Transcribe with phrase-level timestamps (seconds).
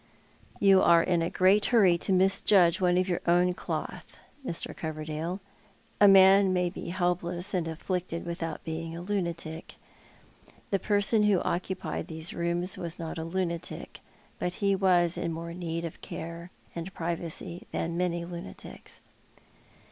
[0.59, 4.75] "You are in a great hurry to misjudge one of your own cloth, IMr.
[4.75, 5.41] Coverdale.
[5.99, 9.75] A man may be helpless and afflicted without being a lunatic.
[10.71, 13.99] The person who occupied these rooms •was not a lunatic;
[14.39, 19.01] but he was in more need of care and privacy than many lunatics."